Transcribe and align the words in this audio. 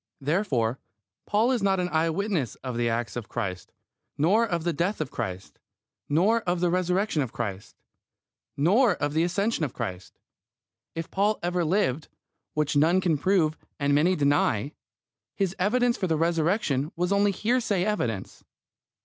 Therefore 0.19 0.79
Paul 1.27 1.51
is 1.51 1.61
not 1.61 1.79
an 1.79 1.87
eye 1.89 2.09
witness 2.09 2.55
of 2.63 2.75
the 2.75 2.89
acts 2.89 3.15
of 3.15 3.29
Christ, 3.29 3.71
nor 4.17 4.43
of 4.47 4.63
the 4.63 4.73
death 4.73 4.99
of 4.99 5.11
Christ, 5.11 5.59
nor 6.09 6.41
of 6.41 6.59
the 6.59 6.71
Resurrection 6.71 7.21
of 7.21 7.31
Christ, 7.31 7.75
nor 8.57 8.95
of 8.95 9.13
the 9.13 9.21
Ascension 9.21 9.63
of 9.63 9.75
Christ. 9.75 10.17
If 10.95 11.11
Paul 11.11 11.37
ever 11.43 11.63
lived, 11.63 12.07
which 12.55 12.75
none 12.75 12.99
can 12.99 13.15
prove 13.19 13.55
and 13.79 13.93
many 13.93 14.15
deny, 14.15 14.71
his 15.35 15.55
evidence 15.59 15.97
for 15.97 16.07
the 16.07 16.17
Resurrection 16.17 16.91
was 16.95 17.11
only 17.11 17.31
hearsay 17.31 17.83
evidence. 17.85 18.43